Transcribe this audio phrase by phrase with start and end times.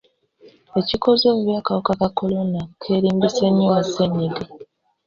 [0.79, 4.41] Ekikoze obubi akawuka ka Corona keerimbise nnyo mu ssenyiga.